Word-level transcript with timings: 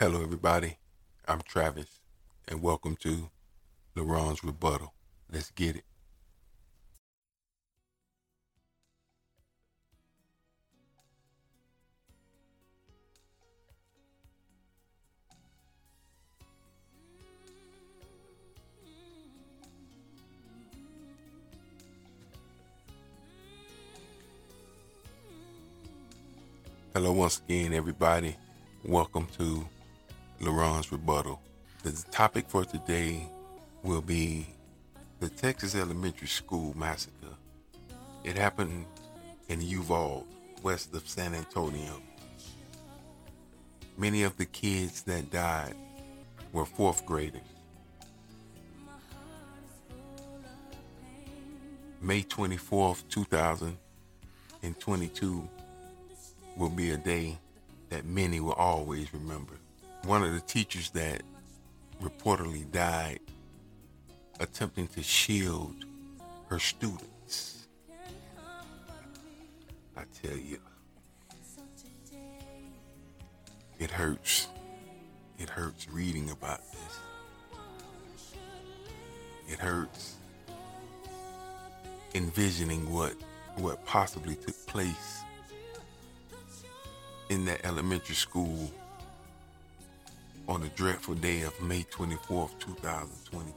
Hello, 0.00 0.22
everybody. 0.22 0.76
I'm 1.26 1.40
Travis, 1.40 1.98
and 2.46 2.62
welcome 2.62 2.94
to 3.00 3.30
LaRon's 3.96 4.44
Rebuttal. 4.44 4.94
Let's 5.28 5.50
get 5.50 5.74
it. 5.74 5.82
Hello, 26.94 27.10
once 27.10 27.42
again, 27.44 27.72
everybody. 27.72 28.36
Welcome 28.84 29.26
to 29.38 29.66
LaRon's 30.40 30.92
Rebuttal. 30.92 31.40
The 31.82 31.90
topic 32.12 32.48
for 32.48 32.64
today 32.64 33.26
will 33.82 34.00
be 34.00 34.46
the 35.18 35.28
Texas 35.28 35.74
Elementary 35.74 36.28
School 36.28 36.76
Massacre. 36.76 37.34
It 38.22 38.38
happened 38.38 38.86
in 39.48 39.60
Uvalde, 39.60 40.28
west 40.62 40.94
of 40.94 41.08
San 41.08 41.34
Antonio. 41.34 42.00
Many 43.96 44.22
of 44.22 44.36
the 44.36 44.46
kids 44.46 45.02
that 45.02 45.32
died 45.32 45.74
were 46.52 46.64
fourth 46.64 47.04
graders. 47.04 47.42
May 52.00 52.22
24th, 52.22 53.02
2022 53.08 55.48
will 56.56 56.70
be 56.70 56.90
a 56.90 56.96
day 56.96 57.36
that 57.88 58.04
many 58.04 58.38
will 58.38 58.52
always 58.52 59.12
remember. 59.12 59.54
One 60.08 60.24
of 60.24 60.32
the 60.32 60.40
teachers 60.40 60.88
that 60.92 61.20
reportedly 62.02 62.72
died 62.72 63.20
attempting 64.40 64.86
to 64.88 65.02
shield 65.02 65.84
her 66.46 66.58
students. 66.58 67.66
I 69.94 70.04
tell 70.22 70.34
you, 70.34 70.60
it 73.78 73.90
hurts. 73.90 74.48
It 75.38 75.50
hurts 75.50 75.86
reading 75.90 76.30
about 76.30 76.62
this. 76.72 77.00
It 79.46 79.58
hurts 79.58 80.14
envisioning 82.14 82.90
what 82.90 83.12
what 83.56 83.84
possibly 83.84 84.36
took 84.36 84.56
place 84.66 85.20
in 87.28 87.44
that 87.44 87.60
elementary 87.66 88.14
school 88.14 88.72
on 90.48 90.62
the 90.62 90.68
dreadful 90.68 91.14
day 91.14 91.42
of 91.42 91.60
May 91.60 91.82
24th, 91.82 92.58
2022. 92.58 93.52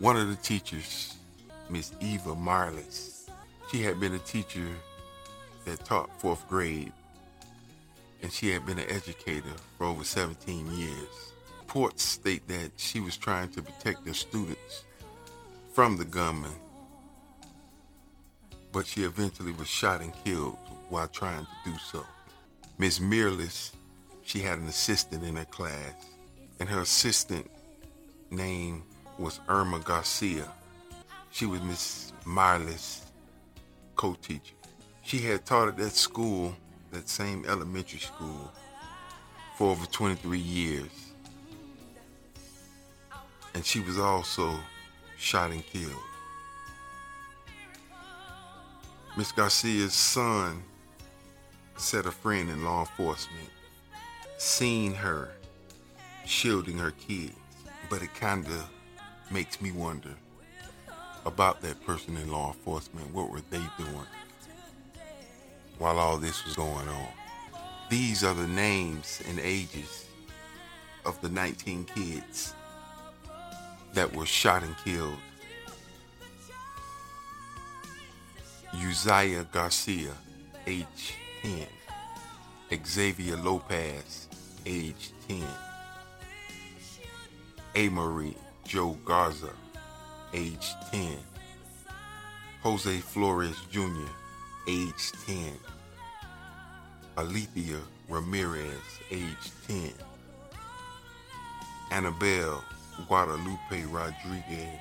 One 0.00 0.16
of 0.16 0.28
the 0.28 0.36
teachers, 0.36 1.14
Miss 1.70 1.92
Eva 2.00 2.34
Mireles, 2.34 3.30
she 3.70 3.80
had 3.82 4.00
been 4.00 4.14
a 4.14 4.18
teacher 4.18 4.66
that 5.64 5.84
taught 5.84 6.10
fourth 6.20 6.46
grade, 6.48 6.92
and 8.22 8.32
she 8.32 8.50
had 8.50 8.66
been 8.66 8.78
an 8.80 8.90
educator 8.90 9.52
for 9.78 9.86
over 9.86 10.02
17 10.02 10.68
years. 10.72 11.32
Reports 11.60 12.02
state 12.02 12.46
that 12.48 12.72
she 12.76 12.98
was 12.98 13.16
trying 13.16 13.50
to 13.50 13.62
protect 13.62 14.04
the 14.04 14.14
students 14.14 14.84
from 15.72 15.96
the 15.96 16.04
gunman, 16.04 16.50
but 18.72 18.84
she 18.84 19.04
eventually 19.04 19.52
was 19.52 19.68
shot 19.68 20.00
and 20.00 20.12
killed 20.24 20.58
while 20.88 21.06
trying 21.06 21.44
to 21.44 21.70
do 21.70 21.78
so. 21.78 22.04
Miss 22.78 22.98
Mireles, 22.98 23.70
she 24.24 24.40
had 24.40 24.58
an 24.58 24.66
assistant 24.66 25.22
in 25.22 25.36
her 25.36 25.44
class, 25.44 25.94
and 26.58 26.68
her 26.68 26.80
assistant 26.80 27.48
name 28.30 28.82
was 29.18 29.38
Irma 29.48 29.78
Garcia. 29.80 30.50
She 31.30 31.46
was 31.46 31.60
Miss 31.62 32.12
Mireles' 32.24 33.02
co-teacher. 33.96 34.54
She 35.02 35.18
had 35.18 35.44
taught 35.44 35.68
at 35.68 35.76
that 35.76 35.92
school, 35.92 36.56
that 36.90 37.08
same 37.08 37.44
elementary 37.46 37.98
school, 37.98 38.50
for 39.56 39.70
over 39.70 39.84
23 39.86 40.38
years. 40.38 41.12
And 43.54 43.64
she 43.64 43.80
was 43.80 43.98
also 43.98 44.58
shot 45.18 45.50
and 45.50 45.64
killed. 45.64 45.92
Miss 49.16 49.30
Garcia's 49.30 49.94
son 49.94 50.62
said 51.76 52.06
a 52.06 52.10
friend 52.10 52.50
in 52.50 52.64
law 52.64 52.80
enforcement 52.80 53.50
seen 54.44 54.92
her 54.92 55.30
shielding 56.26 56.76
her 56.76 56.90
kids, 56.92 57.32
but 57.88 58.02
it 58.02 58.14
kind 58.14 58.44
of 58.46 58.68
makes 59.30 59.60
me 59.62 59.72
wonder 59.72 60.14
about 61.24 61.62
that 61.62 61.82
person 61.86 62.16
in 62.18 62.30
law 62.30 62.48
enforcement. 62.48 63.12
What 63.14 63.30
were 63.30 63.40
they 63.50 63.62
doing 63.78 64.06
while 65.78 65.98
all 65.98 66.18
this 66.18 66.44
was 66.44 66.54
going 66.56 66.88
on? 66.88 67.08
These 67.88 68.22
are 68.22 68.34
the 68.34 68.46
names 68.46 69.22
and 69.28 69.40
ages 69.40 70.06
of 71.06 71.18
the 71.22 71.30
19 71.30 71.86
kids 71.86 72.54
that 73.94 74.14
were 74.14 74.26
shot 74.26 74.62
and 74.62 74.76
killed. 74.84 75.16
Uziyah 78.74 79.50
Garcia, 79.52 80.12
age 80.66 81.14
10. 81.42 81.66
Xavier 82.84 83.36
Lopez, 83.36 84.28
age 84.66 85.12
10. 85.28 85.44
Amerie 87.76 88.34
Jo 88.66 88.96
Garza, 89.04 89.50
age 90.32 90.74
10. 90.90 91.18
Jose 92.62 92.98
Flores 93.00 93.56
Jr., 93.70 94.08
age 94.68 95.12
10. 95.26 95.52
Alithia 97.16 97.80
Ramirez, 98.08 99.00
age 99.10 99.50
10. 99.68 99.92
Annabell 101.90 102.62
Guadalupe 103.06 103.84
Rodriguez, 103.90 104.80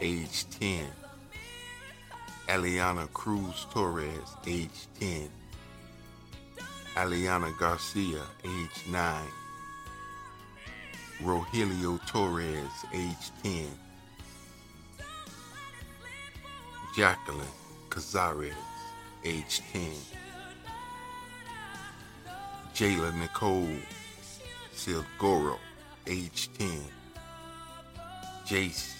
age 0.00 0.44
10. 0.58 0.86
Eliahna 2.48 3.08
Cruz 3.12 3.66
Torres, 3.72 4.36
age 4.46 4.86
10. 4.98 5.28
Eliahna 6.96 7.52
Garcia, 7.58 8.22
age 8.42 8.86
9. 8.88 9.28
Rojelio 11.22 12.00
Torres, 12.06 12.86
age 12.94 13.30
10. 13.42 13.68
Jacklyn 16.96 17.46
Cazares, 17.90 18.54
age 19.26 19.60
10. 19.74 19.92
Jailah 22.74 23.14
Nicole 23.18 23.78
Silguero, 24.74 25.58
age 26.06 26.48
10. 26.56 26.82
Jayce 28.46 28.94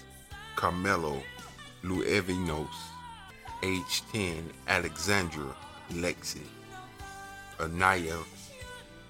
Carmelo 0.54 1.22
Luevanos, 1.82 2.76
age 3.62 4.02
10. 4.12 4.52
Alexandria 4.68 5.54
Lexi. 5.94 6.42
Aniyah 7.58 8.22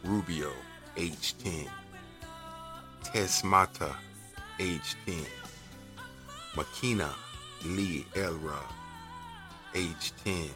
Rubio, 0.05 0.53
age 0.97 1.37
10. 1.39 1.69
Tess 3.03 3.43
Mata, 3.43 3.97
age 4.61 4.95
10. 5.05 5.17
Makenna 6.55 7.11
Lee 7.65 8.07
Elrod, 8.15 8.71
age 9.75 10.13
10. 10.25 10.49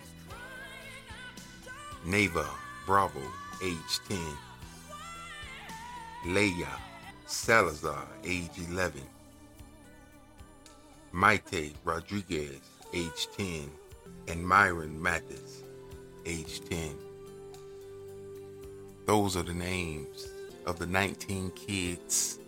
Nevaeh 2.06 2.46
Bravo, 2.86 3.22
age 3.60 3.98
10. 4.08 4.18
Leia 6.26 6.68
Salazar, 7.26 8.06
age 8.24 8.50
11. 8.68 9.02
Maite 11.12 11.72
Rodriguez, 11.84 12.60
age 12.94 13.26
10. 13.36 13.68
And 14.28 14.46
Myron 14.46 15.02
Mathis, 15.02 15.64
age 16.24 16.60
10. 16.70 17.09
Those 19.10 19.36
are 19.36 19.42
the 19.42 19.52
names 19.52 20.28
of 20.66 20.78
the 20.78 20.86
19 20.86 21.50
kids 21.56 22.38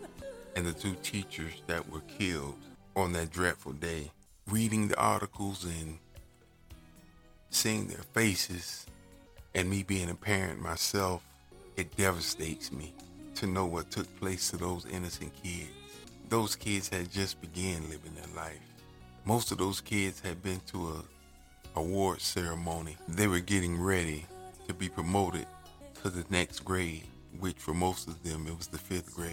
and 0.55 0.65
the 0.65 0.73
two 0.73 0.95
teachers 1.03 1.55
that 1.67 1.91
were 1.91 2.03
killed 2.03 2.55
on 2.95 3.13
that 3.15 3.33
dreadful 3.33 3.73
day. 3.73 4.13
Reading 4.47 4.87
the 4.87 4.97
articles 4.97 5.65
and 5.65 5.99
seeing 7.51 7.89
their 7.89 8.05
faces, 8.15 8.87
and 9.57 9.69
me 9.69 9.83
being 9.83 10.09
a 10.09 10.15
parent 10.15 10.63
myself, 10.63 11.25
it 11.77 11.97
devastates 11.97 12.71
me 12.71 12.95
to 13.35 13.49
know 13.49 13.67
what 13.67 13.91
took 13.91 14.07
place 14.21 14.53
to 14.53 14.57
those 14.57 14.87
innocent 14.87 15.33
kids. 15.43 15.69
Those 16.29 16.55
kids 16.55 16.89
had 16.89 17.11
just 17.11 17.41
began 17.41 17.91
living 17.91 18.15
their 18.15 18.37
life. 18.37 18.63
Most 19.25 19.51
of 19.51 19.59
those 19.59 19.81
kids 19.81 20.21
had 20.21 20.41
been 20.45 20.61
to 20.69 20.91
a 20.91 21.81
award 21.81 22.21
ceremony. 22.21 22.97
They 23.09 23.27
were 23.27 23.41
getting 23.41 23.83
ready 23.83 24.27
to 24.69 24.75
be 24.75 24.89
promoted 24.89 25.49
to 26.03 26.11
the 26.11 26.25
next 26.31 26.61
grade. 26.61 27.05
which 27.39 27.57
for 27.57 27.73
most 27.73 28.09
of 28.09 28.23
them 28.23 28.47
it 28.47 28.57
was 28.57 28.67
the 28.67 28.77
fifth 28.77 29.15
grade. 29.17 29.33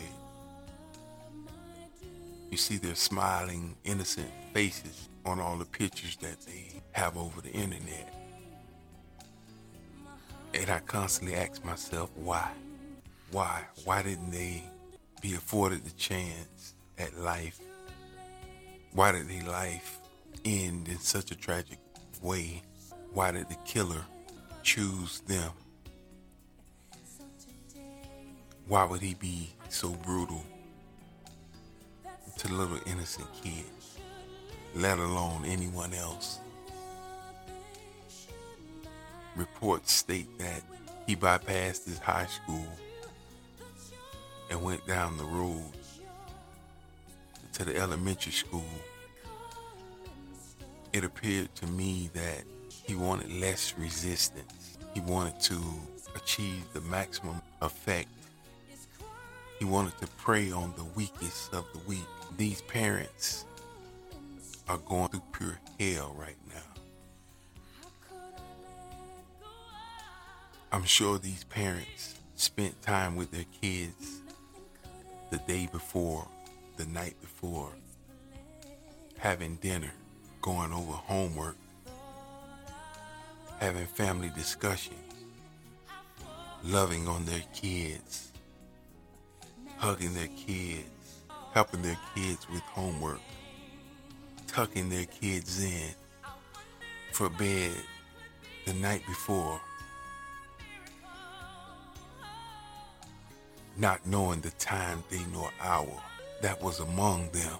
You 2.50 2.58
see 2.58 2.78
their 2.78 2.96
smiling, 2.96 3.76
innocent 3.84 4.30
faces 4.54 5.10
on 5.26 5.40
all 5.40 5.58
the 5.58 5.66
pictures 5.66 6.16
that 6.22 6.40
they 6.42 6.82
have 6.94 7.18
over 7.18 7.42
the 7.42 7.52
internet. 7.52 8.14
And 10.54 10.70
I 10.70 10.80
constantly 10.80 11.36
ask 11.36 11.64
myself, 11.66 12.10
why? 12.16 12.50
Why? 13.32 13.64
Why 13.84 14.02
didn't 14.02 14.32
they 14.32 14.64
be 15.22 15.34
afforded 15.34 15.84
the 15.84 15.92
chance 15.92 16.74
at 16.98 17.18
life? 17.18 17.60
Why 18.94 19.12
did 19.12 19.28
their 19.30 19.44
life 19.44 20.00
end 20.46 20.88
in 20.88 21.00
such 21.00 21.32
a 21.32 21.36
tragic 21.36 21.80
way? 22.22 22.64
Why 23.14 23.32
did 23.32 23.50
the 23.50 23.58
killer 23.66 24.04
choose 24.64 25.20
them? 25.22 25.52
Why 28.70 28.84
would 28.84 29.02
he 29.02 29.16
be 29.16 29.50
so 29.70 29.90
brutal 29.90 30.44
to 32.38 32.48
the 32.48 32.54
little 32.54 32.78
innocent 32.86 33.28
kid, 33.42 33.66
let 34.76 35.00
alone 35.00 35.44
anyone 35.44 35.92
else? 35.92 36.38
Reports 39.36 39.92
state 39.92 40.38
that 40.38 40.62
he 41.08 41.16
bypassed 41.16 41.86
his 41.86 41.98
high 41.98 42.28
school 42.28 42.68
and 44.52 44.62
went 44.62 44.86
down 44.86 45.18
the 45.18 45.26
road 45.26 45.72
to 47.54 47.66
the 47.66 47.76
elementary 47.76 48.34
school. 48.34 48.70
It 50.94 51.04
appeared 51.04 51.56
to 51.56 51.66
me 51.66 52.12
that 52.14 52.44
he 52.70 52.94
wanted 52.94 53.34
less 53.34 53.74
resistance. 53.80 54.78
He 54.94 55.00
wanted 55.00 55.40
to 55.42 55.60
achieve 56.16 56.72
the 56.74 56.82
maximum 56.82 57.42
effect 57.64 58.10
he 59.60 59.66
wanted 59.66 59.98
to 60.00 60.08
prey 60.08 60.52
on 60.52 60.74
the 60.78 60.86
weakest 60.96 61.54
of 61.54 61.66
the 61.74 61.80
weak. 61.80 62.08
These 62.38 62.62
parents 62.62 63.46
are 64.70 64.78
going 64.78 65.10
through 65.10 65.22
pure 65.34 65.60
hell 65.78 66.16
right 66.18 66.38
now. 66.48 66.82
I'm 70.72 70.86
sure 70.86 71.18
these 71.18 71.44
parents 71.44 72.16
spent 72.36 72.82
time 72.82 73.18
with 73.18 73.32
their 73.32 73.46
kids 73.62 74.22
the 75.30 75.40
day 75.40 75.68
before, 75.70 76.26
the 76.78 76.86
night 76.86 77.20
before, 77.20 77.72
having 79.18 79.56
dinner, 79.56 79.92
going 80.42 80.72
over 80.72 80.94
homework, 80.94 81.58
having 83.60 83.88
family 83.88 84.32
discussions, 84.36 84.96
loving 86.64 87.10
on 87.10 87.26
their 87.26 87.44
kids 87.54 88.29
hugging 89.80 90.14
their 90.14 90.28
kids, 90.28 91.22
helping 91.54 91.82
their 91.82 91.98
kids 92.14 92.50
with 92.50 92.60
homework, 92.64 93.22
tucking 94.46 94.90
their 94.90 95.06
kids 95.06 95.64
in 95.64 95.96
for 97.14 97.30
bed 97.30 97.72
the 98.66 98.74
night 98.74 99.02
before, 99.08 99.62
not 103.78 104.06
knowing 104.06 104.42
the 104.42 104.52
time, 104.52 105.02
day, 105.10 105.22
nor 105.32 105.50
hour 105.62 106.02
that 106.42 106.62
was 106.62 106.82
among 106.82 107.30
them. 107.32 107.58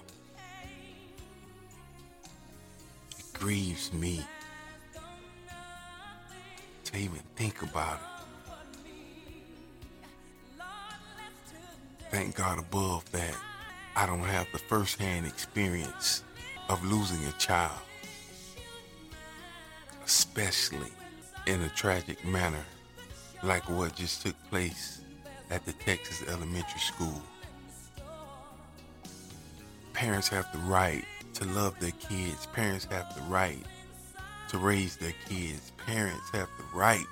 It 3.18 3.32
grieves 3.32 3.94
me 3.94 4.22
to 6.84 6.96
even 6.98 7.20
think 7.34 7.62
about 7.62 7.94
it. 7.94 8.09
Thank 12.10 12.34
God 12.34 12.58
above 12.58 13.10
that 13.12 13.36
I 13.96 14.06
don't 14.06 14.20
have 14.20 14.48
the 14.52 14.58
firsthand 14.58 15.26
experience 15.26 16.24
of 16.68 16.84
losing 16.84 17.24
a 17.26 17.32
child, 17.32 17.78
especially 20.04 20.90
in 21.46 21.60
a 21.62 21.68
tragic 21.70 22.24
manner 22.24 22.64
like 23.42 23.68
what 23.70 23.94
just 23.94 24.22
took 24.22 24.34
place 24.50 25.00
at 25.50 25.64
the 25.64 25.72
Texas 25.72 26.28
elementary 26.28 26.80
school. 26.80 27.22
Parents 29.92 30.28
have 30.28 30.50
the 30.52 30.58
right 30.60 31.04
to 31.34 31.44
love 31.46 31.78
their 31.80 31.90
kids. 31.92 32.46
Parents 32.52 32.86
have 32.86 33.14
the 33.14 33.22
right 33.22 33.64
to 34.48 34.58
raise 34.58 34.96
their 34.96 35.14
kids. 35.28 35.72
Parents 35.86 36.30
have 36.32 36.48
the 36.58 36.78
right 36.78 37.06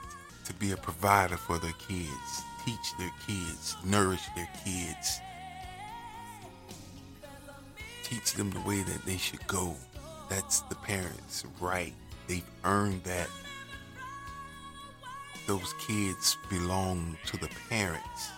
to 0.45 0.53
be 0.55 0.73
a 0.73 0.77
provider 0.77 1.37
for 1.37 1.59
their 1.59 1.73
kids 1.73 2.43
teach 2.69 2.97
their 2.99 3.13
kids, 3.27 3.77
nourish 3.83 4.27
their 4.37 4.49
kids, 4.63 5.23
teach 8.03 8.35
them 8.35 8.51
the 8.51 8.61
way 8.61 8.83
that 8.83 9.03
they 9.07 9.17
should 9.17 9.45
go. 9.47 9.75
That's 10.29 10.61
the 10.63 10.75
parents' 10.75 11.45
right. 11.61 11.95
They've 12.27 12.45
earned 12.65 13.05
that. 13.05 13.31
Those 15.47 15.73
kids 15.87 16.37
belong 16.51 17.17
to 17.29 17.39
the 17.39 17.49
parents, 17.71 18.29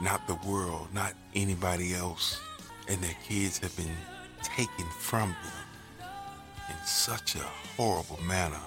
not 0.00 0.26
the 0.26 0.38
world, 0.48 0.88
not 0.94 1.12
anybody 1.34 1.92
else. 1.92 2.40
And 2.88 2.98
their 3.02 3.16
kids 3.28 3.58
have 3.58 3.76
been 3.76 3.96
taken 4.42 4.86
from 4.98 5.28
them 5.28 6.08
in 6.70 6.86
such 6.86 7.34
a 7.34 7.44
horrible 7.76 8.20
manner. 8.22 8.60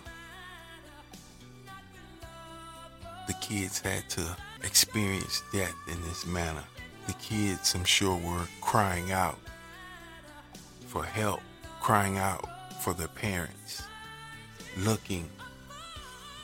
The 3.26 3.34
kids 3.42 3.80
had 3.80 4.08
to 4.12 4.38
experienced 4.64 5.44
death 5.52 5.76
in 5.88 6.02
this 6.04 6.26
manner. 6.26 6.64
The 7.08 7.14
kids, 7.14 7.74
I'm 7.76 7.86
sure, 7.86 8.18
were 8.18 8.48
crying 8.62 9.12
out 9.12 9.38
for 10.88 11.04
help, 11.04 11.42
crying 11.82 12.18
out 12.18 12.46
for 12.82 12.94
their 12.94 13.08
parents, 13.08 13.84
looking 14.78 15.30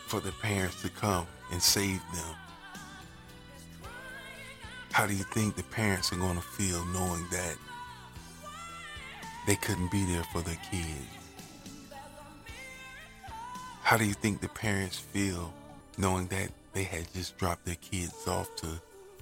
for 0.07 0.19
their 0.19 0.31
parents 0.33 0.81
to 0.81 0.89
come 0.89 1.27
and 1.51 1.62
save 1.62 2.01
them. 2.13 2.36
How 4.92 5.07
do 5.07 5.13
you 5.13 5.24
think 5.24 5.56
the 5.56 5.63
parents 5.63 6.13
are 6.13 6.18
going 6.18 6.36
to 6.36 6.42
feel 6.42 6.86
knowing 6.86 7.25
that 7.31 7.56
they 9.48 9.56
couldn't 9.56 9.92
be 9.92 10.06
there 10.06 10.24
for 10.31 10.42
their 10.42 10.60
kids? 10.71 11.07
How 13.81 13.98
do 13.98 14.06
you 14.06 14.13
think 14.13 14.39
the 14.39 14.50
parents 14.50 15.00
feel 15.00 15.54
knowing 15.98 16.27
that 16.27 16.50
they 16.74 16.84
had 16.84 17.12
just 17.13 17.38
dropped 17.38 17.65
their 17.65 17.75
kids 17.75 18.27
off 18.27 18.56
to 18.58 18.68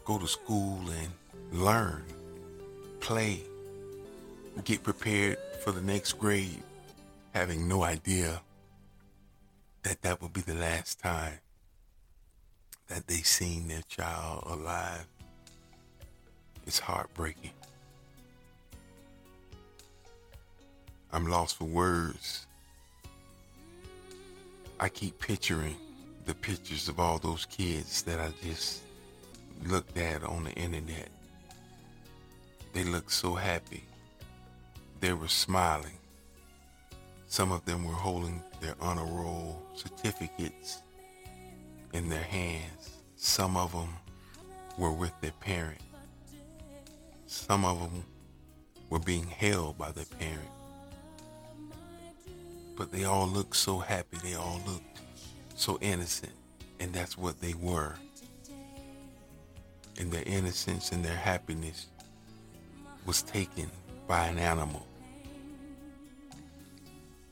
go 0.06 0.18
to 0.18 0.28
school 0.28 0.80
and 0.90 1.12
learn, 1.52 2.04
play, 3.02 3.42
get 4.64 4.84
prepared 4.84 5.38
for 5.64 5.72
the 5.72 5.82
next 5.82 6.14
grade, 6.14 6.64
having 7.34 7.68
no 7.68 7.84
idea 7.84 8.42
that 9.84 10.02
that 10.02 10.22
would 10.22 10.34
be 10.34 10.42
the 10.42 10.56
last 10.56 11.00
time 11.00 11.40
that 12.88 13.08
they 13.08 13.16
seen 13.16 13.68
their 13.68 13.82
child 13.88 14.44
alive. 14.48 15.08
It's 16.66 16.80
heartbreaking. 16.80 17.52
I'm 21.12 21.28
lost 21.28 21.58
for 21.58 21.66
words. 21.66 22.48
I 24.80 24.88
keep 24.90 25.20
picturing 25.20 25.76
the 26.32 26.36
pictures 26.36 26.88
of 26.88 26.98
all 26.98 27.18
those 27.18 27.46
kids 27.48 28.04
that 28.04 28.18
I 28.18 28.32
just 28.42 28.84
looked 29.66 29.98
at 29.98 30.24
on 30.24 30.46
the 30.46 30.52
internet. 30.52 31.10
They 32.72 32.86
looked 32.86 33.12
so 33.12 33.34
happy. 33.34 33.84
They 35.02 35.12
were 35.12 35.28
smiling. 35.28 35.98
Some 37.28 37.52
of 37.52 37.66
them 37.66 37.84
were 37.84 37.92
holding 37.92 38.42
their 38.62 38.76
honor 38.80 39.04
roll 39.04 39.62
certificates 39.76 40.82
in 41.92 42.08
their 42.08 42.24
hands. 42.24 42.92
Some 43.18 43.58
of 43.58 43.74
them 43.74 43.90
were 44.78 44.94
with 44.94 45.12
their 45.20 45.34
parent. 45.42 45.82
Some 47.28 47.66
of 47.66 47.78
them 47.78 48.06
were 48.90 49.00
being 49.00 49.28
held 49.28 49.78
by 49.78 49.92
their 49.92 50.06
parent. 50.18 50.54
But 52.78 52.94
they 52.94 53.04
all 53.04 53.28
looked 53.28 53.58
so 53.58 53.80
happy. 53.80 54.16
They 54.24 54.36
all 54.36 54.62
looked 54.66 54.92
so 55.62 55.78
innocent, 55.80 56.34
and 56.80 56.92
that's 56.92 57.18
what 57.18 57.40
they 57.40 57.54
were. 57.54 57.94
And 60.00 60.12
their 60.12 60.24
innocence 60.26 60.92
and 60.92 61.06
their 61.06 61.16
happiness 61.16 61.86
was 63.06 63.22
taken 63.22 63.70
by 64.08 64.26
an 64.26 64.40
animal. 64.40 64.86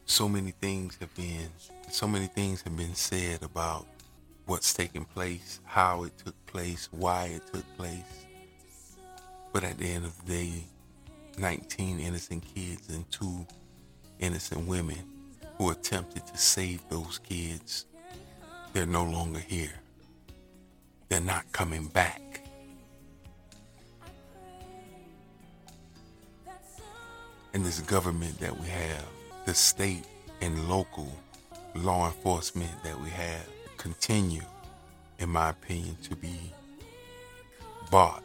So 0.06 0.30
many 0.30 0.52
things 0.52 0.96
have 1.00 1.14
been, 1.16 1.50
so 1.90 2.08
many 2.08 2.28
things 2.28 2.62
have 2.62 2.78
been 2.78 2.94
said 2.94 3.42
about 3.42 3.88
what's 4.46 4.74
taking 4.74 5.06
place, 5.06 5.60
how 5.66 6.04
it 6.04 6.16
took 6.24 6.46
place, 6.46 6.88
why 6.92 7.26
it 7.26 7.42
took 7.52 7.66
place. 7.78 8.26
But 9.52 9.64
at 9.64 9.80
the 9.80 9.90
end 9.90 10.06
of 10.06 10.26
the 10.26 10.34
day, 10.34 10.64
19 11.40 12.00
innocent 12.00 12.44
kids 12.54 12.90
and 12.90 13.10
two 13.10 13.48
innocent 14.20 14.68
women 14.68 15.04
who 15.58 15.72
attempted 15.72 16.28
to 16.28 16.38
save 16.38 16.88
those 16.90 17.20
kids 17.20 17.86
they're 18.74 18.86
no 18.86 19.04
longer 19.04 19.40
here. 19.40 19.74
They're 21.10 21.20
not 21.20 21.52
coming 21.52 21.88
back. 21.88 22.46
And 27.54 27.66
this 27.66 27.80
government 27.80 28.40
that 28.40 28.58
we 28.60 28.68
have, 28.68 29.06
the 29.46 29.56
state 29.56 30.06
and 30.42 30.70
local 30.70 31.12
law 31.74 32.08
enforcement 32.08 32.72
that 32.84 33.00
we 33.02 33.10
have, 33.10 33.48
continue, 33.78 34.44
in 35.18 35.30
my 35.30 35.50
opinion, 35.50 35.98
to 36.04 36.16
be 36.16 36.54
bought 37.90 38.24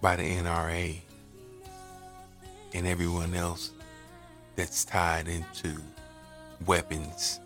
by 0.00 0.16
the 0.16 0.24
NRA 0.24 0.98
and 2.74 2.86
everyone 2.88 3.34
else 3.34 3.70
that's 4.56 4.84
tied 4.84 5.28
into 5.28 5.80
weapons 6.66 7.38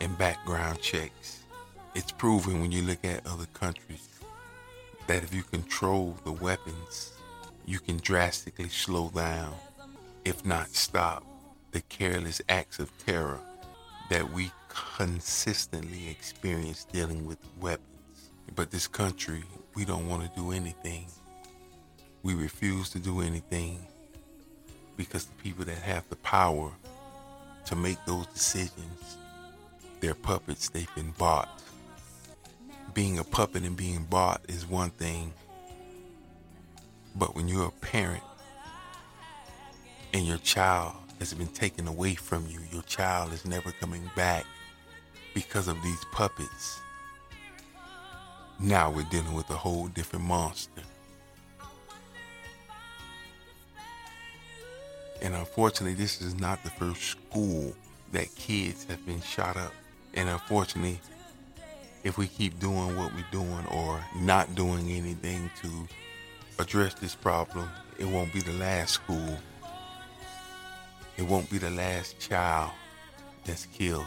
and 0.00 0.16
background 0.18 0.80
checks. 0.80 1.44
It's 1.94 2.12
proven 2.12 2.60
when 2.60 2.72
you 2.72 2.82
look 2.82 3.04
at 3.04 3.26
other 3.26 3.46
countries 3.54 4.08
that 5.06 5.22
if 5.22 5.34
you 5.34 5.42
control 5.42 6.16
the 6.24 6.32
weapons, 6.32 7.12
you 7.66 7.78
can 7.78 7.98
drastically 7.98 8.68
slow 8.68 9.10
down, 9.10 9.54
if 10.24 10.44
not 10.44 10.68
stop, 10.68 11.24
the 11.72 11.80
careless 11.82 12.40
acts 12.48 12.78
of 12.78 12.90
terror 13.04 13.40
that 14.08 14.32
we 14.32 14.50
consistently 14.68 16.08
experience 16.08 16.84
dealing 16.84 17.26
with 17.26 17.38
weapons. 17.60 18.30
But 18.54 18.70
this 18.70 18.86
country, 18.88 19.44
we 19.74 19.84
don't 19.84 20.08
want 20.08 20.22
to 20.22 20.40
do 20.40 20.52
anything. 20.52 21.06
We 22.22 22.34
refuse 22.34 22.90
to 22.90 22.98
do 22.98 23.20
anything 23.20 23.86
because 24.96 25.26
the 25.26 25.42
people 25.42 25.64
that 25.64 25.78
have 25.78 26.08
the 26.08 26.16
power 26.16 26.70
to 27.66 27.76
make 27.76 27.98
those 28.04 28.26
decisions, 28.26 29.16
they're 30.00 30.14
puppets, 30.14 30.68
they've 30.68 30.94
been 30.94 31.12
bought. 31.12 31.62
Being 32.94 33.18
a 33.18 33.24
puppet 33.24 33.64
and 33.64 33.76
being 33.76 34.04
bought 34.04 34.42
is 34.48 34.66
one 34.66 34.90
thing, 34.90 35.32
but 37.14 37.34
when 37.34 37.48
you're 37.48 37.66
a 37.66 37.86
parent 37.86 38.22
and 40.12 40.26
your 40.26 40.38
child 40.38 40.94
has 41.18 41.34
been 41.34 41.48
taken 41.48 41.86
away 41.86 42.14
from 42.14 42.46
you, 42.48 42.60
your 42.72 42.82
child 42.82 43.32
is 43.32 43.44
never 43.44 43.72
coming 43.72 44.10
back 44.16 44.44
because 45.34 45.68
of 45.68 45.80
these 45.82 46.04
puppets. 46.12 46.80
Now 48.58 48.90
we're 48.90 49.04
dealing 49.04 49.34
with 49.34 49.48
a 49.50 49.56
whole 49.56 49.88
different 49.88 50.24
monster. 50.24 50.82
And 55.22 55.34
unfortunately, 55.34 55.94
this 55.94 56.20
is 56.20 56.34
not 56.34 56.62
the 56.64 56.70
first 56.70 57.02
school 57.02 57.74
that 58.12 58.34
kids 58.34 58.84
have 58.84 59.04
been 59.06 59.20
shot 59.20 59.56
up. 59.56 59.72
And 60.14 60.28
unfortunately, 60.28 61.00
if 62.02 62.18
we 62.18 62.26
keep 62.26 62.58
doing 62.58 62.96
what 62.96 63.12
we're 63.14 63.24
doing 63.30 63.64
or 63.70 64.02
not 64.16 64.54
doing 64.54 64.90
anything 64.90 65.50
to 65.62 65.88
address 66.58 66.94
this 66.94 67.14
problem, 67.14 67.68
it 67.98 68.06
won't 68.06 68.32
be 68.32 68.40
the 68.40 68.52
last 68.54 68.94
school. 68.94 69.38
It 71.16 71.22
won't 71.22 71.50
be 71.50 71.58
the 71.58 71.70
last 71.70 72.18
child 72.18 72.70
that's 73.44 73.66
killed. 73.66 74.06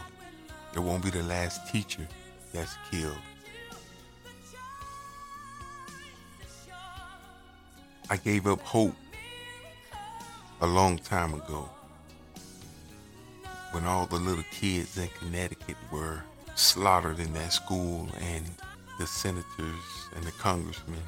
It 0.74 0.80
won't 0.80 1.04
be 1.04 1.10
the 1.10 1.22
last 1.22 1.70
teacher 1.70 2.06
that's 2.52 2.76
killed. 2.90 3.16
I 8.10 8.16
gave 8.16 8.46
up 8.46 8.60
hope 8.60 8.94
a 10.60 10.66
long 10.66 10.98
time 10.98 11.34
ago 11.34 11.68
when 13.74 13.86
all 13.86 14.06
the 14.06 14.16
little 14.16 14.44
kids 14.52 14.96
in 14.96 15.08
Connecticut 15.18 15.76
were 15.90 16.22
slaughtered 16.54 17.18
in 17.18 17.32
that 17.32 17.52
school 17.52 18.08
and 18.20 18.44
the 19.00 19.06
senators 19.06 20.08
and 20.14 20.24
the 20.24 20.30
congressmen 20.32 21.02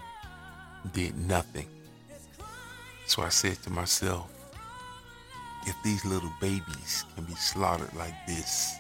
did 0.93 1.17
nothing. 1.17 1.69
So 3.07 3.23
I 3.23 3.29
said 3.29 3.63
to 3.63 3.71
myself, 3.71 4.33
if 5.65 5.77
these 5.85 6.05
little 6.05 6.33
babies 6.41 7.05
can 7.15 7.25
be 7.25 7.37
slaughtered 7.37 7.95
like 7.95 8.15
this 8.27 8.75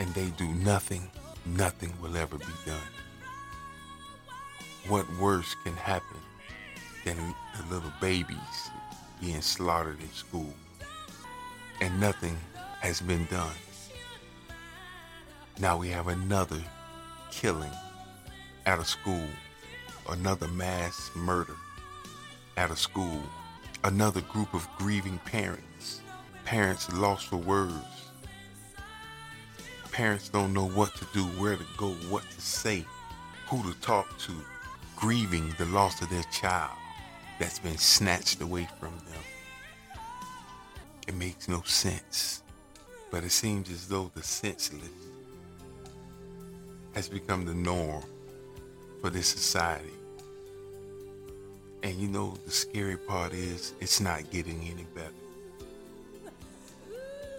and 0.00 0.08
they 0.14 0.28
do 0.38 0.48
nothing, 0.54 1.10
nothing 1.44 1.92
will 2.00 2.16
ever 2.16 2.38
be 2.38 2.54
done. 2.64 2.80
What 4.88 5.06
worse 5.18 5.54
can 5.64 5.74
happen 5.74 6.16
than 7.04 7.16
the 7.58 7.74
little 7.74 7.92
babies 8.00 8.70
being 9.20 9.42
slaughtered 9.42 10.00
in 10.00 10.10
school, 10.12 10.54
and 11.82 12.00
nothing 12.00 12.38
has 12.82 13.00
been 13.00 13.24
done. 13.26 13.54
Now 15.60 15.76
we 15.76 15.88
have 15.90 16.08
another 16.08 16.60
killing 17.30 17.70
at 18.66 18.80
a 18.80 18.84
school, 18.84 19.28
another 20.10 20.48
mass 20.48 21.12
murder 21.14 21.54
at 22.56 22.72
a 22.72 22.76
school, 22.76 23.22
another 23.84 24.20
group 24.22 24.52
of 24.52 24.68
grieving 24.78 25.20
parents, 25.24 26.00
parents 26.44 26.92
lost 26.92 27.28
for 27.28 27.36
words. 27.36 28.10
Parents 29.92 30.28
don't 30.28 30.52
know 30.52 30.66
what 30.66 30.92
to 30.96 31.06
do, 31.14 31.22
where 31.40 31.56
to 31.56 31.66
go, 31.76 31.90
what 32.10 32.28
to 32.32 32.40
say, 32.40 32.84
who 33.46 33.62
to 33.62 33.80
talk 33.80 34.18
to, 34.18 34.32
grieving 34.96 35.54
the 35.56 35.66
loss 35.66 36.02
of 36.02 36.10
their 36.10 36.24
child 36.32 36.76
that's 37.38 37.60
been 37.60 37.78
snatched 37.78 38.40
away 38.40 38.68
from 38.80 38.98
them. 39.08 39.22
It 41.06 41.14
makes 41.14 41.48
no 41.48 41.62
sense, 41.62 42.42
but 43.12 43.24
it 43.24 43.30
seems 43.30 43.70
as 43.70 43.86
though 43.86 44.10
the 44.14 44.22
senseless 44.22 44.88
has 46.94 47.10
become 47.10 47.44
the 47.44 47.54
norm 47.54 48.02
for 49.02 49.10
this 49.10 49.28
society. 49.28 49.92
And 51.82 51.94
you 51.96 52.08
know, 52.08 52.34
the 52.46 52.50
scary 52.50 52.96
part 52.96 53.34
is 53.34 53.74
it's 53.80 54.00
not 54.00 54.30
getting 54.30 54.62
any 54.62 54.86
better. 54.94 55.12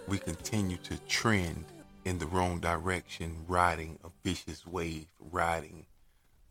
We 0.06 0.18
continue 0.18 0.76
to 0.84 0.96
trend 1.08 1.64
in 2.04 2.18
the 2.18 2.26
wrong 2.26 2.60
direction, 2.60 3.34
riding 3.48 3.98
a 4.04 4.10
vicious 4.22 4.64
wave, 4.66 5.06
riding 5.32 5.86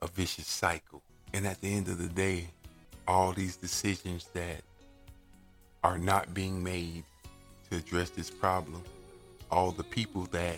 a 0.01 0.07
vicious 0.07 0.47
cycle. 0.47 1.01
And 1.33 1.47
at 1.47 1.61
the 1.61 1.73
end 1.73 1.87
of 1.87 1.97
the 1.97 2.09
day, 2.09 2.49
all 3.07 3.31
these 3.31 3.55
decisions 3.55 4.27
that 4.33 4.61
are 5.81 5.97
not 5.97 6.33
being 6.33 6.61
made 6.61 7.05
to 7.69 7.77
address 7.77 8.09
this 8.09 8.29
problem, 8.29 8.83
all 9.53 9.71
the 9.71 9.83
people 9.83 10.23
that 10.31 10.57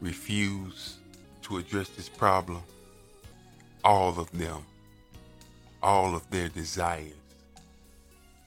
refuse 0.00 0.96
to 1.40 1.58
address 1.58 1.88
this 1.90 2.08
problem, 2.08 2.60
all 3.84 4.18
of 4.18 4.28
them, 4.36 4.66
all 5.84 6.16
of 6.16 6.28
their 6.28 6.48
desires 6.48 7.12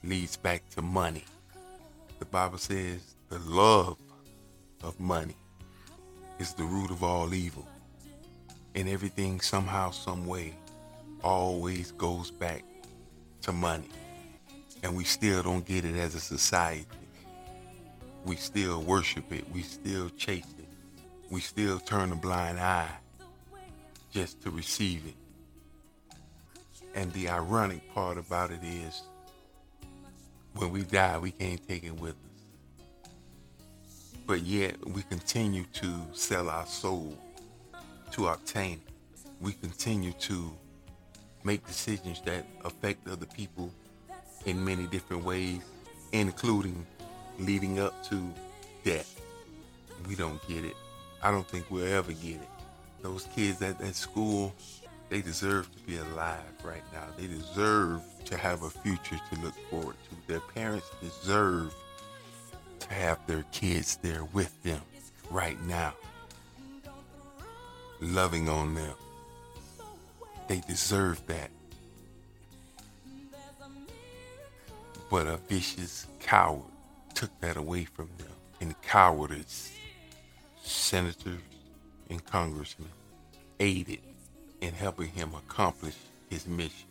leads 0.04 0.36
back 0.36 0.68
to 0.68 0.82
money. 0.82 1.24
The 2.18 2.26
Bible 2.26 2.58
says 2.58 3.16
the 3.30 3.38
love 3.38 3.96
of 4.82 5.00
money 5.00 5.36
is 6.38 6.52
the 6.52 6.64
root 6.64 6.90
of 6.90 7.02
all 7.02 7.32
evil. 7.32 7.66
And 8.74 8.86
everything 8.90 9.40
somehow, 9.40 9.90
some 9.90 10.26
way, 10.26 10.52
always 11.24 11.92
goes 11.92 12.30
back 12.30 12.62
to 13.40 13.52
money. 13.52 13.88
And 14.82 14.94
we 14.94 15.04
still 15.04 15.42
don't 15.42 15.64
get 15.64 15.86
it 15.86 15.96
as 15.96 16.14
a 16.14 16.20
society. 16.20 16.84
We 18.26 18.34
still 18.34 18.82
worship 18.82 19.32
it. 19.32 19.48
We 19.52 19.62
still 19.62 20.10
chase 20.10 20.52
it. 20.58 20.66
We 21.30 21.40
still 21.40 21.78
turn 21.78 22.10
a 22.10 22.16
blind 22.16 22.58
eye 22.58 22.90
just 24.12 24.42
to 24.42 24.50
receive 24.50 25.06
it. 25.06 25.14
And 26.96 27.12
the 27.12 27.28
ironic 27.28 27.88
part 27.94 28.18
about 28.18 28.50
it 28.50 28.58
is 28.64 29.02
when 30.56 30.72
we 30.72 30.82
die, 30.82 31.18
we 31.18 31.30
can't 31.30 31.66
take 31.68 31.84
it 31.84 31.94
with 32.00 32.14
us. 32.14 33.10
But 34.26 34.42
yet 34.42 34.84
we 34.88 35.02
continue 35.02 35.64
to 35.74 35.94
sell 36.12 36.50
our 36.50 36.66
soul 36.66 37.16
to 38.10 38.26
obtain 38.26 38.80
it. 38.84 38.92
We 39.40 39.52
continue 39.52 40.12
to 40.12 40.50
make 41.44 41.64
decisions 41.64 42.20
that 42.22 42.44
affect 42.64 43.06
other 43.06 43.26
people 43.26 43.70
in 44.46 44.64
many 44.64 44.88
different 44.88 45.22
ways, 45.22 45.60
including 46.10 46.84
leading 47.38 47.78
up 47.80 48.04
to 48.08 48.22
death. 48.84 49.20
We 50.08 50.14
don't 50.14 50.40
get 50.48 50.64
it. 50.64 50.76
I 51.22 51.30
don't 51.30 51.46
think 51.46 51.66
we'll 51.70 51.92
ever 51.92 52.12
get 52.12 52.36
it. 52.36 52.48
Those 53.02 53.26
kids 53.34 53.62
at 53.62 53.78
that 53.78 53.94
school, 53.94 54.54
they 55.08 55.22
deserve 55.22 55.70
to 55.72 55.78
be 55.82 55.96
alive 55.98 56.40
right 56.64 56.82
now. 56.92 57.04
They 57.16 57.26
deserve 57.26 58.02
to 58.26 58.36
have 58.36 58.62
a 58.62 58.70
future 58.70 59.18
to 59.32 59.40
look 59.40 59.54
forward 59.70 59.96
to. 60.08 60.32
Their 60.32 60.40
parents 60.40 60.90
deserve 61.00 61.74
to 62.80 62.94
have 62.94 63.24
their 63.26 63.44
kids 63.52 63.98
there 64.02 64.24
with 64.32 64.62
them 64.62 64.80
right 65.30 65.60
now, 65.66 65.94
loving 68.00 68.48
on 68.48 68.74
them. 68.74 68.94
They 70.48 70.60
deserve 70.60 71.24
that. 71.26 71.50
But 75.08 75.26
a 75.26 75.36
vicious 75.48 76.06
coward 76.20 76.62
took 77.16 77.40
that 77.40 77.56
away 77.56 77.84
from 77.84 78.10
them. 78.18 78.28
And 78.60 78.80
cowardice, 78.82 79.72
senators 80.62 81.40
and 82.10 82.24
congressmen 82.24 82.88
aided 83.58 84.00
in 84.60 84.72
helping 84.74 85.08
him 85.08 85.34
accomplish 85.34 85.96
his 86.30 86.46
mission, 86.46 86.88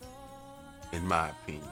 in 0.93 1.07
my 1.07 1.29
opinion. 1.29 1.69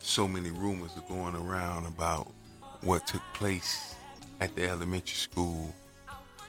so 0.00 0.28
many 0.28 0.50
rumors 0.50 0.92
are 0.96 1.14
going 1.14 1.34
around 1.34 1.86
about 1.86 2.30
what 2.82 3.06
took 3.06 3.22
place 3.34 3.96
at 4.40 4.54
the 4.54 4.68
elementary 4.68 5.16
school, 5.16 5.74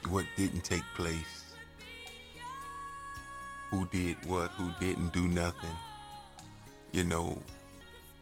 what 0.08 0.24
didn't 0.36 0.62
take 0.64 0.84
place, 0.94 1.54
who 3.70 3.86
did 3.92 4.16
what, 4.26 4.50
who 4.52 4.70
didn't 4.80 5.12
do 5.12 5.26
nothing. 5.28 5.76
You 6.92 7.04
know, 7.04 7.38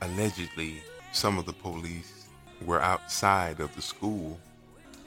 allegedly, 0.03 0.83
some 1.17 1.39
of 1.39 1.47
the 1.47 1.53
police 1.53 2.27
were 2.67 2.81
outside 2.81 3.59
of 3.61 3.75
the 3.75 3.81
school 3.81 4.39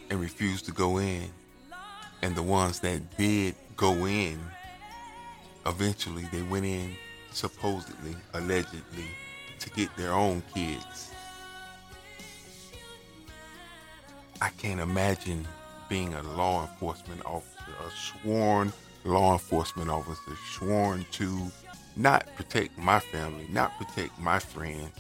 and 0.10 0.20
refused 0.20 0.66
to 0.66 0.72
go 0.72 0.98
in. 0.98 1.30
And 2.24 2.36
the 2.36 2.42
ones 2.42 2.80
that 2.80 3.16
did 3.16 3.56
go 3.78 4.06
in, 4.06 4.40
eventually 5.68 6.24
they 6.32 6.42
went 6.42 6.66
in 6.66 6.96
supposedly, 7.32 8.16
allegedly, 8.34 9.06
to 9.60 9.70
get 9.70 9.96
their 9.96 10.12
own 10.12 10.42
kids. 10.54 11.12
I 14.42 14.50
can't 14.50 14.80
imagine 14.80 15.48
being 15.90 16.16
a 16.16 16.24
law 16.24 16.68
enforcement 16.68 17.24
officer, 17.24 17.72
a 17.86 17.92
sworn 17.92 18.74
law 19.04 19.34
enforcement 19.34 19.92
officer, 19.92 20.36
sworn 20.54 21.06
to 21.12 21.52
not 21.96 22.26
protect 22.36 22.78
my 22.80 23.00
family, 23.00 23.46
not 23.52 23.78
protect 23.78 24.18
my 24.20 24.40
friends, 24.40 24.92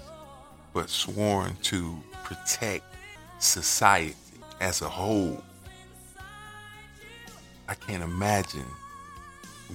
but 0.74 0.90
sworn 0.90 1.56
to 1.64 1.98
protect 2.24 2.84
society 3.40 4.16
as 4.62 4.82
a 4.82 4.90
whole. 4.90 5.42
I 7.68 7.76
can't 7.76 8.04
imagine 8.04 8.66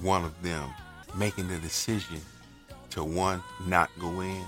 one 0.01 0.23
of 0.23 0.41
them 0.41 0.69
making 1.15 1.47
the 1.47 1.57
decision 1.57 2.19
to 2.91 3.03
one, 3.03 3.41
not 3.67 3.89
go 3.99 4.21
in, 4.21 4.43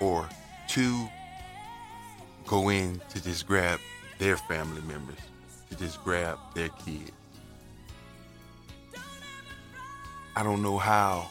or 0.00 0.28
two, 0.68 1.08
go 2.46 2.68
in 2.68 3.00
to 3.10 3.22
just 3.22 3.46
grab 3.46 3.80
their 4.18 4.36
family 4.36 4.82
members, 4.82 5.18
to 5.70 5.76
just 5.76 6.02
grab 6.04 6.38
their 6.54 6.68
kids. 6.68 7.12
I 10.36 10.42
don't 10.44 10.62
know 10.62 10.78
how 10.78 11.28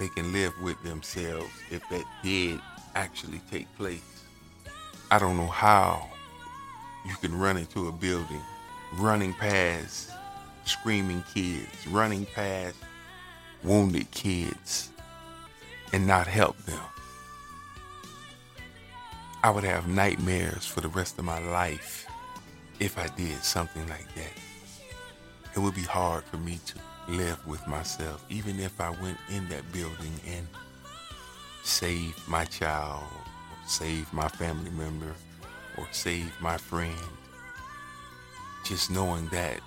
they 0.00 0.08
can 0.08 0.32
live 0.32 0.52
with 0.62 0.82
themselves 0.82 1.50
if 1.70 1.82
that 1.90 2.04
did 2.22 2.60
actually 2.94 3.40
take 3.50 3.66
place. 3.76 4.24
I 5.10 5.18
don't 5.18 5.36
know 5.36 5.46
how 5.46 6.08
you 7.06 7.14
can 7.16 7.36
run 7.38 7.56
into 7.56 7.88
a 7.88 7.92
building, 7.92 8.42
running 8.94 9.34
past 9.34 10.10
screaming 10.64 11.24
kids, 11.34 11.86
running 11.88 12.26
past 12.26 12.76
wounded 13.62 14.10
kids, 14.10 14.90
and 15.92 16.06
not 16.06 16.26
help 16.26 16.56
them. 16.58 16.80
I 19.42 19.50
would 19.50 19.64
have 19.64 19.88
nightmares 19.88 20.66
for 20.66 20.80
the 20.80 20.88
rest 20.88 21.18
of 21.18 21.24
my 21.24 21.38
life 21.38 22.06
if 22.78 22.98
I 22.98 23.08
did 23.16 23.42
something 23.42 23.86
like 23.88 24.14
that. 24.14 24.32
It 25.56 25.58
would 25.58 25.74
be 25.74 25.82
hard 25.82 26.24
for 26.24 26.36
me 26.36 26.60
to 26.66 26.74
live 27.12 27.44
with 27.46 27.66
myself, 27.66 28.24
even 28.28 28.60
if 28.60 28.80
I 28.80 28.90
went 28.90 29.18
in 29.30 29.48
that 29.48 29.70
building 29.72 30.12
and 30.26 30.46
saved 31.62 32.26
my 32.28 32.44
child, 32.44 33.02
or 33.02 33.68
saved 33.68 34.12
my 34.12 34.28
family 34.28 34.70
member, 34.70 35.14
or 35.76 35.86
save 35.92 36.32
my 36.40 36.56
friend. 36.56 36.94
Just 38.64 38.90
knowing 38.90 39.28
that 39.28 39.60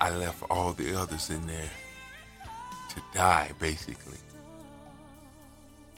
I 0.00 0.10
left 0.10 0.42
all 0.50 0.72
the 0.72 0.94
others 0.94 1.30
in 1.30 1.46
there 1.46 1.70
to 2.90 3.02
die, 3.14 3.50
basically, 3.58 4.18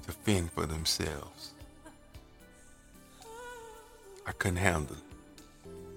to 0.07 0.13
fend 0.13 0.51
for 0.53 0.67
themselves. 0.67 1.53
I 4.27 4.33
couldn't 4.33 4.57
handle 4.57 4.97
it. 4.97 5.03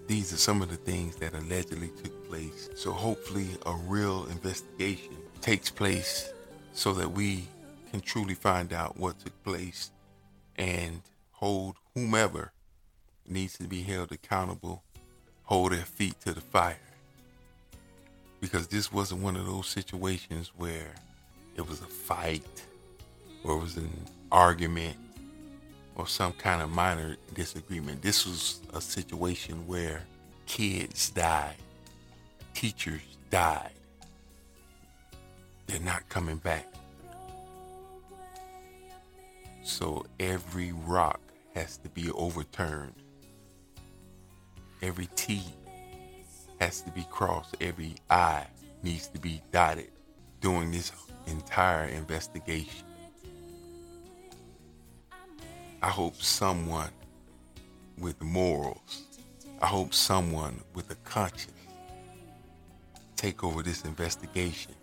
These 0.07 0.33
are 0.33 0.37
some 0.37 0.61
of 0.61 0.69
the 0.69 0.75
things 0.77 1.15
that 1.17 1.33
allegedly 1.33 1.89
took 2.03 2.29
place. 2.29 2.69
So 2.75 2.91
hopefully 2.91 3.47
a 3.65 3.73
real 3.87 4.25
investigation 4.25 5.17
takes 5.41 5.69
place 5.69 6.31
so 6.73 6.93
that 6.93 7.11
we 7.11 7.47
can 7.95 8.01
truly 8.01 8.33
find 8.33 8.73
out 8.73 8.97
what 8.97 9.17
took 9.19 9.41
place 9.45 9.89
and 10.57 11.01
hold 11.31 11.77
whomever 11.93 12.51
needs 13.25 13.57
to 13.57 13.63
be 13.69 13.81
held 13.83 14.11
accountable, 14.11 14.83
hold 15.43 15.71
their 15.71 15.85
feet 15.85 16.19
to 16.19 16.33
the 16.33 16.41
fire. 16.41 16.75
Because 18.41 18.67
this 18.67 18.91
wasn't 18.91 19.21
one 19.21 19.37
of 19.37 19.45
those 19.45 19.67
situations 19.67 20.51
where 20.57 20.93
it 21.55 21.65
was 21.65 21.79
a 21.79 21.85
fight 21.85 22.65
or 23.45 23.55
it 23.55 23.61
was 23.61 23.77
an 23.77 23.89
argument 24.29 24.97
or 25.95 26.05
some 26.05 26.33
kind 26.33 26.61
of 26.61 26.69
minor 26.69 27.15
disagreement. 27.33 28.01
This 28.01 28.25
was 28.25 28.59
a 28.73 28.81
situation 28.81 29.65
where 29.67 30.01
kids 30.47 31.11
died, 31.11 31.55
teachers 32.53 32.99
died. 33.29 33.71
They're 35.67 35.79
not 35.79 36.09
coming 36.09 36.37
back. 36.37 36.74
So 39.65 40.05
every 40.19 40.73
rock 40.73 41.19
has 41.55 41.77
to 41.77 41.89
be 41.89 42.11
overturned. 42.11 42.93
Every 44.83 45.07
T 45.15 45.41
has 46.59 46.81
to 46.81 46.91
be 46.91 47.03
crossed. 47.09 47.55
Every 47.59 47.95
I 48.07 48.45
needs 48.83 49.07
to 49.07 49.19
be 49.19 49.41
dotted 49.51 49.89
during 50.39 50.69
this 50.69 50.91
entire 51.25 51.85
investigation. 51.85 52.85
I 55.81 55.89
hope 55.89 56.15
someone 56.21 56.91
with 57.97 58.21
morals, 58.21 59.03
I 59.63 59.65
hope 59.65 59.95
someone 59.95 60.61
with 60.75 60.91
a 60.91 60.95
conscience 60.95 61.51
take 63.15 63.43
over 63.43 63.63
this 63.63 63.83
investigation 63.83 64.75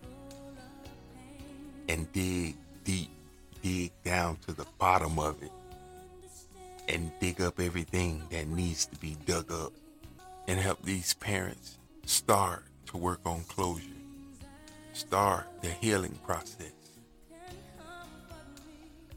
and 1.87 2.11
dig 2.11 2.57
deep, 2.83 3.11
dig 3.63 3.91
down 4.03 4.37
to 4.45 4.51
the 4.53 4.65
bottom 4.77 5.17
of 5.17 5.41
it 5.41 5.51
and 6.89 7.11
dig 7.19 7.41
up 7.41 7.59
everything 7.59 8.21
that 8.29 8.47
needs 8.47 8.85
to 8.85 8.95
be 8.97 9.15
dug 9.25 9.51
up 9.51 9.71
and 10.47 10.59
help 10.59 10.83
these 10.83 11.13
parents 11.15 11.77
start 12.05 12.65
to 12.87 12.97
work 12.97 13.21
on 13.25 13.41
closure, 13.45 13.81
start 14.91 15.47
the 15.61 15.69
healing 15.69 16.19
process. 16.25 16.73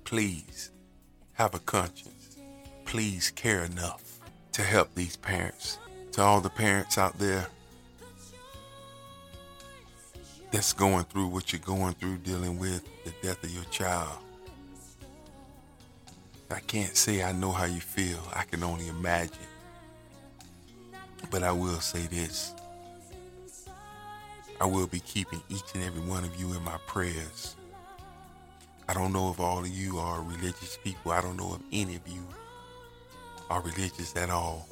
Please 0.04 0.70
have 1.32 1.54
a 1.54 1.58
conscience. 1.58 2.36
Please 2.84 3.32
care 3.32 3.64
enough 3.64 4.20
to 4.52 4.62
help 4.62 4.94
these 4.94 5.16
parents. 5.16 5.78
To 6.12 6.22
all 6.22 6.40
the 6.40 6.48
parents 6.48 6.96
out 6.96 7.18
there 7.18 7.46
that's 10.52 10.72
going 10.72 11.04
through 11.04 11.26
what 11.26 11.52
you're 11.52 11.60
going 11.60 11.94
through 11.94 12.18
dealing 12.18 12.58
with 12.58 12.82
the 13.04 13.12
death 13.20 13.42
of 13.42 13.50
your 13.50 13.64
child. 13.64 14.16
I 16.50 16.60
can't 16.60 16.96
say 16.96 17.22
I 17.22 17.32
know 17.32 17.50
how 17.50 17.64
you 17.64 17.80
feel. 17.80 18.20
I 18.32 18.44
can 18.44 18.62
only 18.62 18.88
imagine. 18.88 19.36
But 21.30 21.42
I 21.42 21.50
will 21.50 21.80
say 21.80 22.06
this. 22.06 22.54
I 24.60 24.66
will 24.66 24.86
be 24.86 25.00
keeping 25.00 25.42
each 25.48 25.74
and 25.74 25.82
every 25.82 26.00
one 26.02 26.24
of 26.24 26.38
you 26.40 26.52
in 26.54 26.62
my 26.62 26.78
prayers. 26.86 27.56
I 28.88 28.94
don't 28.94 29.12
know 29.12 29.30
if 29.30 29.40
all 29.40 29.58
of 29.58 29.68
you 29.68 29.98
are 29.98 30.22
religious 30.22 30.78
people. 30.82 31.12
I 31.12 31.20
don't 31.20 31.36
know 31.36 31.54
if 31.54 31.60
any 31.72 31.96
of 31.96 32.06
you 32.06 32.24
are 33.50 33.60
religious 33.60 34.14
at 34.16 34.30
all. 34.30 34.68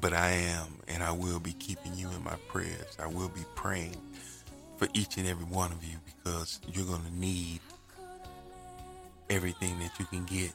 But 0.00 0.12
I 0.12 0.30
am, 0.30 0.78
and 0.86 1.02
I 1.02 1.10
will 1.10 1.40
be 1.40 1.52
keeping 1.54 1.94
you 1.94 2.08
in 2.10 2.22
my 2.22 2.36
prayers. 2.46 2.96
I 3.00 3.08
will 3.08 3.28
be 3.28 3.44
praying 3.56 3.96
for 4.76 4.86
each 4.94 5.16
and 5.16 5.26
every 5.26 5.46
one 5.46 5.72
of 5.72 5.82
you 5.82 5.96
because 6.06 6.60
you're 6.72 6.86
going 6.86 7.02
to 7.02 7.14
need 7.18 7.60
everything 9.30 9.78
that 9.80 9.98
you 9.98 10.04
can 10.06 10.24
get 10.24 10.52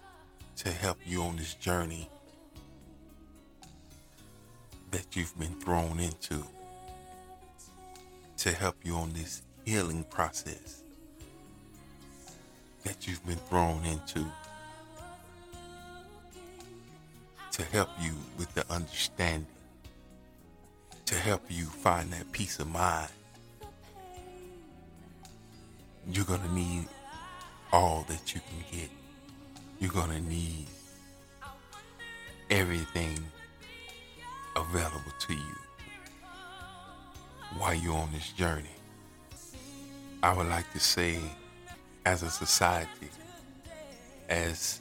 to 0.58 0.70
help 0.70 0.98
you 1.06 1.22
on 1.22 1.36
this 1.36 1.54
journey 1.56 2.10
that 4.92 5.16
you've 5.16 5.38
been 5.40 5.56
thrown 5.60 6.00
into, 6.00 6.44
to 8.38 8.52
help 8.52 8.76
you 8.84 8.96
on 8.96 9.12
this 9.14 9.42
healing 9.66 10.04
process 10.10 10.84
that 12.84 13.08
you've 13.08 13.26
been 13.26 13.38
thrown 13.38 13.84
into 13.86 14.26
to 17.54 17.64
help 17.66 17.90
you 18.02 18.12
with 18.38 18.52
the 18.56 18.66
understanding, 18.74 19.46
to 21.06 21.16
help 21.16 21.44
you 21.50 21.66
find 21.66 22.12
that 22.12 22.32
peace 22.32 22.60
of 22.60 22.68
mind. 22.68 23.10
You're 26.12 26.26
going 26.26 26.42
to 26.42 26.54
need 26.54 26.88
all 27.74 28.06
that 28.08 28.36
you 28.36 28.40
can 28.40 28.80
get. 28.80 28.90
You're 29.80 29.92
going 29.92 30.12
to 30.12 30.22
need 30.22 30.68
everything 32.52 33.20
available 34.56 35.12
to 35.20 35.34
you 35.34 35.56
while 37.58 37.74
you're 37.74 37.96
on 37.96 38.12
this 38.14 38.32
journey. 38.32 38.70
I 40.22 40.38
would 40.38 40.48
like 40.48 40.72
to 40.74 40.80
say 40.80 41.20
as 42.06 42.22
a 42.22 42.30
society, 42.30 43.10
as 44.30 44.80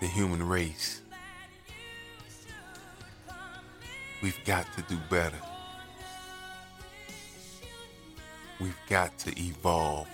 the 0.00 0.06
human 0.06 0.42
race, 0.42 1.02
we've 4.22 4.42
got 4.46 4.66
to 4.76 4.82
do 4.82 4.96
better. 5.10 5.38
We've 8.60 8.80
got 8.88 9.16
to 9.18 9.38
evolve. 9.38 10.08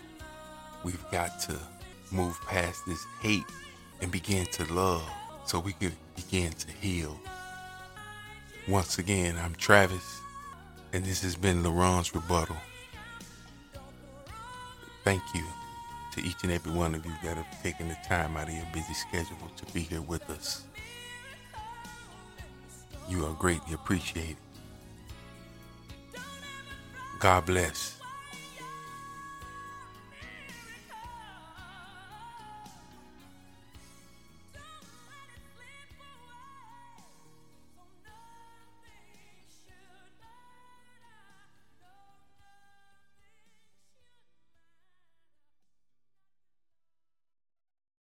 We've 0.85 1.05
got 1.11 1.41
to 1.41 1.57
move 2.11 2.41
past 2.47 2.87
this 2.87 3.05
hate 3.21 3.45
and 4.01 4.11
begin 4.11 4.47
to 4.47 4.73
love 4.73 5.09
so 5.45 5.59
we 5.61 5.73
can 5.75 5.93
begin 6.17 6.53
to 6.53 6.71
heal. 6.73 7.19
Once 8.69 8.99
again, 8.99 9.37
I'm 9.43 9.55
Travis, 9.55 10.21
and 10.93 11.05
this 11.05 11.23
has 11.23 11.37
been 11.37 11.63
LaRon's 11.63 12.15
Rebuttal. 12.15 12.57
Thank 15.05 15.23
you 15.35 15.45
to 16.15 16.23
each 16.23 16.43
and 16.43 16.53
every 16.53 16.73
one 16.73 16.95
of 16.95 17.05
you 17.05 17.13
that 17.25 17.37
have 17.37 17.63
taken 17.63 17.89
the 17.89 17.97
time 18.07 18.37
out 18.37 18.49
of 18.49 18.55
your 18.55 18.67
busy 18.73 18.95
schedule 18.95 19.37
to 19.57 19.73
be 19.73 19.81
here 19.81 20.03
with 20.03 20.29
us. 20.31 20.65
You 23.09 23.27
are 23.27 23.35
greatly 23.35 23.75
appreciated. 23.75 24.37
God 27.19 27.45
bless. 27.45 28.00